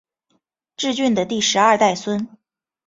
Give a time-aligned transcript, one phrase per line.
[0.77, 2.27] 挚峻的第十二代孙。